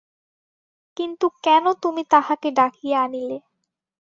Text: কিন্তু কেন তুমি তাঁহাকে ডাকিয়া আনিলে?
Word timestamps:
কিন্তু 0.97 1.25
কেন 1.43 1.65
তুমি 1.83 2.01
তাঁহাকে 2.11 2.49
ডাকিয়া 2.51 2.97
আনিলে? 3.03 3.37